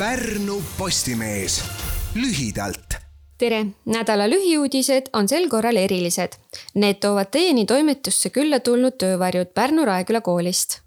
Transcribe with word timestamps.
Pärnu 0.00 0.62
Postimees 0.78 1.58
lühidalt 2.14 2.94
tere, 3.38 3.66
nädala 3.84 4.30
lühiuudised 4.32 5.10
on 5.12 5.28
sel 5.28 5.48
korral 5.52 5.76
erilised. 5.76 6.38
Need 6.74 7.02
toovad 7.04 7.28
teieni 7.36 7.66
toimetusse 7.68 8.30
külla 8.32 8.62
tulnud 8.64 8.96
töövarjud 8.96 9.52
Pärnu 9.54 9.84
Raeküla 9.84 10.20
koolist. 10.20 10.78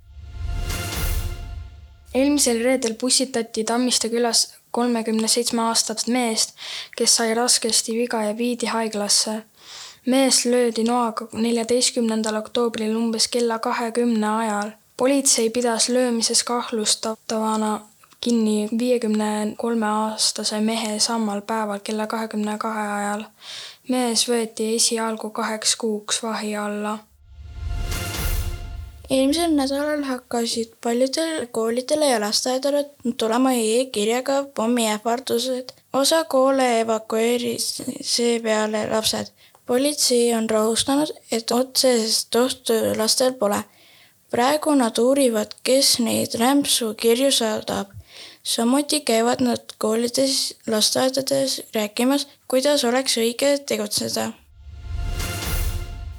eelmisel 2.15 2.63
reedel 2.63 2.93
pussitati 2.93 3.63
Tammiste 3.63 4.09
külas 4.09 4.53
kolmekümne 4.71 5.27
seitsme 5.27 5.61
aastast 5.61 6.07
meest, 6.07 6.57
kes 6.97 7.15
sai 7.15 7.33
raskesti 7.33 7.93
viga 7.93 8.23
ja 8.23 8.37
viidi 8.37 8.65
haiglasse. 8.65 9.43
mees 10.05 10.45
löödi 10.45 10.83
noaga 10.83 11.27
neljateistkümnendal 11.33 12.35
oktoobril 12.35 12.95
umbes 12.95 13.27
kella 13.27 13.59
kahekümne 13.59 14.29
ajal. 14.29 14.71
politsei 14.97 15.49
pidas 15.49 15.89
löömises 15.89 16.43
kahtlustatavana 16.43 17.92
kinni 18.23 18.69
viiekümne 18.79 19.55
kolme 19.57 19.85
aastase 19.85 20.59
mehe 20.59 20.99
samal 20.99 21.41
päeval 21.41 21.79
kella 21.83 22.07
kahekümne 22.07 22.57
kahe 22.57 22.83
ajal. 22.97 23.23
mees 23.89 24.21
võeti 24.29 24.67
esialgu 24.75 25.29
kaheks 25.39 25.75
kuuks 25.81 26.21
vahi 26.23 26.53
alla. 26.55 26.93
eelmisel 29.09 29.55
nädalal 29.57 30.05
hakkasid 30.07 30.77
paljudel 30.85 31.47
koolidele 31.57 32.07
ja 32.09 32.19
lasteaedadele 32.23 32.85
tulema 33.23 33.51
e-kirjaga 33.53 34.37
pommiähvardused. 34.59 35.73
osa 35.93 36.23
koole 36.23 36.67
evakueeris 36.79 37.67
seepeale 38.01 38.85
lapsed. 38.91 39.33
politsei 39.65 40.33
on 40.35 40.49
rahustanud, 40.49 41.11
et 41.31 41.51
otsesest 41.51 42.35
ohtu 42.35 42.79
lastel 42.97 43.33
pole. 43.33 43.59
praegu 44.31 44.75
nad 44.75 44.97
uurivad, 44.97 45.51
kes 45.63 45.99
neid 45.99 46.39
rämpsu 46.39 46.93
kirju 46.93 47.31
saadab 47.31 47.91
samuti 48.43 49.01
käivad 49.01 49.41
nad 49.41 49.59
koolides, 49.77 50.55
lasteaedades 50.67 51.61
rääkimas, 51.75 52.27
kuidas 52.47 52.85
oleks 52.85 53.17
õige 53.17 53.57
tegutseda. 53.65 54.31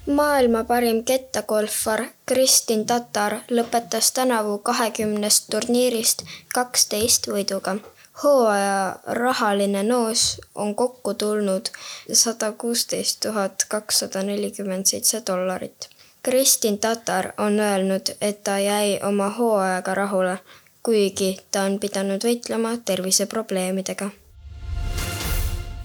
maailma 0.07 0.65
parim 0.65 1.05
kettagolfar 1.05 2.05
Kristin 2.27 2.87
Tatar 2.87 3.39
lõpetas 3.51 4.13
tänavu 4.13 4.59
kahekümnest 4.59 5.45
turniirist 5.51 6.23
kaksteist 6.55 7.29
võiduga. 7.29 7.77
hooaja 8.23 8.97
rahaline 9.07 9.83
noos 9.83 10.41
on 10.55 10.75
kokku 10.75 11.15
tulnud 11.15 11.69
sada 12.13 12.53
kuusteist 12.53 13.21
tuhat 13.21 13.65
kakssada 13.69 14.23
nelikümmend 14.23 14.87
seitse 14.87 15.23
dollarit. 15.27 15.89
Kristin 16.23 16.79
Tatar 16.79 17.33
on 17.39 17.61
öelnud, 17.61 18.17
et 18.21 18.45
ta 18.45 18.59
jäi 18.59 19.01
oma 19.03 19.29
hooajaga 19.29 19.95
rahule 19.95 20.39
kuigi 20.85 21.31
ta 21.51 21.63
on 21.65 21.79
pidanud 21.81 22.25
võitlema 22.25 22.75
terviseprobleemidega. 22.85 24.11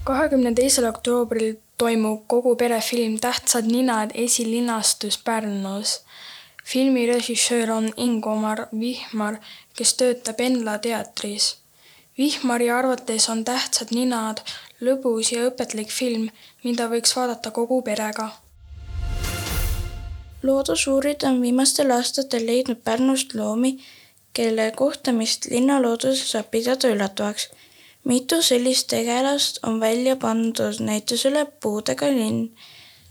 kahekümne 0.04 0.52
teisel 0.54 0.84
oktoobril 0.88 1.54
toimub 1.78 2.26
kogu 2.26 2.56
perefilm 2.56 3.18
Tähtsad 3.18 3.64
ninad 3.64 4.10
esilinastus 4.14 5.18
Pärnus. 5.18 6.00
filmi 6.64 7.06
režissöör 7.06 7.70
on 7.70 7.92
Ingomar 7.96 8.66
Vihmar, 8.80 9.36
kes 9.76 9.94
töötab 9.94 10.40
Enla 10.40 10.78
teatris. 10.78 11.56
Vihmari 12.18 12.70
arvates 12.70 13.28
on 13.28 13.44
Tähtsad 13.44 13.88
ninad 13.90 14.44
lõbus 14.80 15.32
ja 15.32 15.48
õpetlik 15.48 15.90
film, 15.90 16.28
mida 16.64 16.88
võiks 16.88 17.16
vaadata 17.16 17.50
kogu 17.50 17.82
perega 17.82 18.30
loodusuurid 20.42 21.22
on 21.22 21.42
viimastel 21.42 21.90
aastatel 21.90 22.46
leidnud 22.46 22.78
Pärnust 22.84 23.34
loomi, 23.34 23.78
kelle 24.32 24.72
kohtamist 24.76 25.46
linnalooduses 25.50 26.30
saab 26.32 26.50
pidada 26.50 26.88
üllatavaks. 26.88 27.48
mitu 28.04 28.42
sellist 28.42 28.86
tegelast 28.86 29.64
on 29.64 29.80
välja 29.80 30.16
pandud 30.16 30.80
näitusele 30.80 31.46
Puudega 31.60 32.06
linn. 32.06 32.50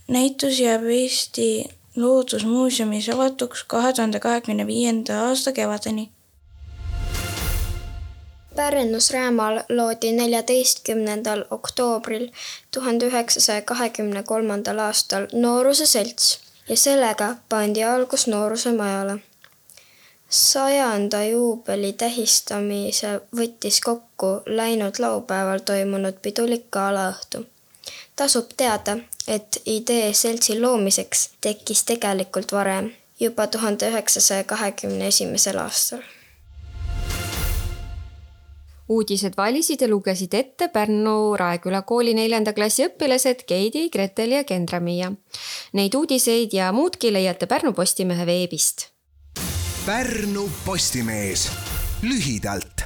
näitus 0.07 0.59
jääb 0.59 0.83
Eesti 0.83 1.65
Loodusmuuseumis 1.95 3.09
avatuks 3.09 3.63
kahe 3.63 3.93
tuhande 3.93 4.19
kahekümne 4.19 4.67
viienda 4.67 5.27
aasta 5.27 5.51
kevadeni. 5.51 6.09
Pärnus 8.55 9.11
Räämal 9.11 9.59
loodi 9.69 10.11
neljateistkümnendal 10.11 11.43
oktoobril 11.51 12.29
tuhande 12.73 13.05
üheksasaja 13.05 13.61
kahekümne 13.61 14.23
kolmandal 14.23 14.77
aastal 14.77 15.27
Nooruse 15.33 15.85
Selts 15.85 16.39
ja 16.69 16.77
sellega 16.77 17.35
pandi 17.49 17.83
algus 17.83 18.27
Nooruse 18.27 18.71
Majale 18.71 19.19
sajanda 20.29 21.23
juubeli 21.23 21.93
tähistamise 21.93 23.21
võttis 23.35 23.81
kokku 23.81 24.41
läinud 24.45 24.99
laupäeval 24.99 25.59
toimunud 25.65 26.21
pidulik 26.21 26.69
galaõhtu. 26.71 27.45
tasub 28.15 28.49
teada, 28.57 28.97
et 29.27 29.61
idee 29.65 30.13
seltsi 30.13 30.59
loomiseks 30.61 31.29
tekkis 31.41 31.83
tegelikult 31.83 32.51
varem, 32.51 32.91
juba 33.19 33.47
tuhande 33.47 33.89
üheksasaja 33.89 34.43
kahekümne 34.43 35.07
esimesel 35.07 35.57
aastal 35.57 36.03
uudised 38.89 39.33
valisid 39.37 39.81
ja 39.81 39.87
lugesid 39.87 40.33
ette 40.33 40.67
Pärnu 40.67 41.37
Raeküla 41.37 41.81
kooli 41.81 42.13
neljanda 42.13 42.53
klassi 42.53 42.87
õpilased 42.87 43.45
Keidi, 43.45 43.89
Gretel 43.89 44.31
ja 44.33 44.43
Kendra-Miia. 44.43 45.11
Neid 45.73 45.93
uudiseid 45.93 46.53
ja 46.53 46.71
muudki 46.73 47.13
leiate 47.13 47.45
Pärnu 47.45 47.73
Postimehe 47.73 48.25
veebist 48.25 48.89
Pärnu 49.89 50.49
Postimees. 50.65 51.49
Lühidalt 52.01 52.85